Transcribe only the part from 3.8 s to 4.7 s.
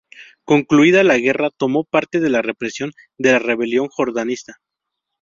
jordanista.